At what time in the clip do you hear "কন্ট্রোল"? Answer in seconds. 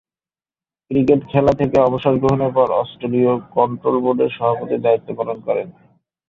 3.55-3.95